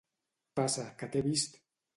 [0.59, 1.63] Passa, que t'he vist!